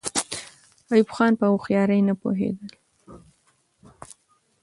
[0.91, 2.71] ایوب خان په هوښیارۍ نه پوهېدل.